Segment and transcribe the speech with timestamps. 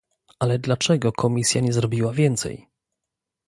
[0.39, 2.67] Ale dlaczego Komisja nie zrobiła więcej?